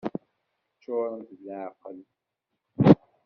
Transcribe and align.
Ččurent 0.73 1.29
d 1.37 1.39
leεqel! 1.45 1.99